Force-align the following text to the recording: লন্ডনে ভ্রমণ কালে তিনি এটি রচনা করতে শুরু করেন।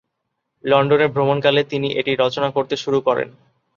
লন্ডনে 0.63 1.07
ভ্রমণ 1.13 1.37
কালে 1.41 1.61
তিনি 1.71 1.87
এটি 1.99 2.11
রচনা 2.15 2.49
করতে 2.51 2.75
শুরু 2.83 2.99
করেন। 3.07 3.29